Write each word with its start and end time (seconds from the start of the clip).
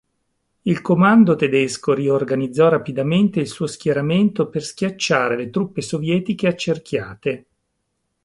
Il 0.63 0.81
comando 0.81 1.35
tedesco 1.35 1.93
riorganizzò 1.93 2.69
rapidamente 2.69 3.39
il 3.39 3.45
suo 3.47 3.67
schieramento 3.67 4.49
per 4.49 4.63
schiacciare 4.63 5.37
le 5.37 5.51
truppe 5.51 5.83
sovietiche 5.83 6.47
accerchiate. 6.47 7.45